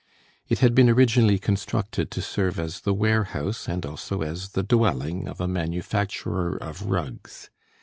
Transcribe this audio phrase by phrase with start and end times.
[0.49, 5.27] It had been originally constructed to serve as the warehouse and also as the dwelling
[5.27, 7.51] of a manufacturer of rugs.